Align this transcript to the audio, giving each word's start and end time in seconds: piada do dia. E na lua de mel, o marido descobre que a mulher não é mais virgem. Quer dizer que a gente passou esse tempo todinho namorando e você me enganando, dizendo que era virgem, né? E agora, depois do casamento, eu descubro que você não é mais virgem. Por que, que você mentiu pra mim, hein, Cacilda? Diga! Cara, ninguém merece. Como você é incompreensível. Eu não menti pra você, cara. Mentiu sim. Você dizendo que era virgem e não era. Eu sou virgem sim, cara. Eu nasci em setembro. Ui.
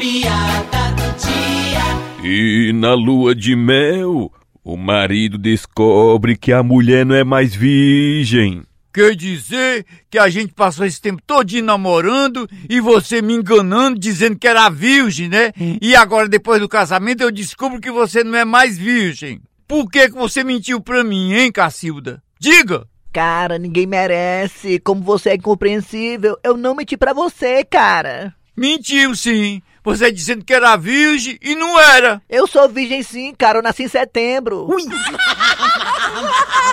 piada 0.00 0.92
do 0.96 1.12
dia. 1.18 2.24
E 2.24 2.72
na 2.72 2.94
lua 2.94 3.34
de 3.34 3.54
mel, 3.54 4.32
o 4.64 4.76
marido 4.76 5.36
descobre 5.36 6.38
que 6.38 6.52
a 6.52 6.62
mulher 6.62 7.04
não 7.04 7.14
é 7.14 7.22
mais 7.22 7.54
virgem. 7.54 8.62
Quer 8.92 9.14
dizer 9.14 9.84
que 10.10 10.18
a 10.18 10.28
gente 10.30 10.54
passou 10.54 10.86
esse 10.86 11.00
tempo 11.00 11.22
todinho 11.24 11.64
namorando 11.64 12.48
e 12.68 12.80
você 12.80 13.20
me 13.20 13.34
enganando, 13.34 14.00
dizendo 14.00 14.38
que 14.38 14.48
era 14.48 14.70
virgem, 14.70 15.28
né? 15.28 15.52
E 15.80 15.94
agora, 15.94 16.28
depois 16.28 16.60
do 16.60 16.68
casamento, 16.68 17.22
eu 17.22 17.30
descubro 17.30 17.78
que 17.78 17.90
você 17.90 18.24
não 18.24 18.36
é 18.36 18.44
mais 18.44 18.76
virgem. 18.78 19.40
Por 19.68 19.88
que, 19.88 20.08
que 20.08 20.14
você 20.14 20.42
mentiu 20.42 20.80
pra 20.80 21.04
mim, 21.04 21.34
hein, 21.34 21.52
Cacilda? 21.52 22.20
Diga! 22.40 22.88
Cara, 23.12 23.58
ninguém 23.58 23.86
merece. 23.86 24.80
Como 24.80 25.02
você 25.02 25.30
é 25.30 25.34
incompreensível. 25.34 26.36
Eu 26.42 26.56
não 26.56 26.74
menti 26.74 26.96
pra 26.96 27.12
você, 27.12 27.64
cara. 27.64 28.34
Mentiu 28.56 29.14
sim. 29.14 29.62
Você 29.82 30.12
dizendo 30.12 30.44
que 30.44 30.52
era 30.52 30.76
virgem 30.76 31.38
e 31.40 31.54
não 31.54 31.78
era. 31.80 32.20
Eu 32.28 32.46
sou 32.46 32.68
virgem 32.68 33.02
sim, 33.02 33.34
cara. 33.34 33.58
Eu 33.58 33.62
nasci 33.62 33.84
em 33.84 33.88
setembro. 33.88 34.70
Ui. 34.70 34.82